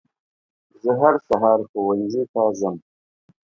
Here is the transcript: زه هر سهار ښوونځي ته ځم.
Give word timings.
زه 0.83 0.91
هر 1.01 1.15
سهار 1.27 1.59
ښوونځي 1.69 2.23
ته 2.33 2.41
ځم. 2.59 2.75